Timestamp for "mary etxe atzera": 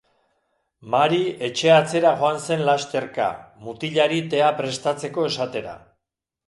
0.93-2.15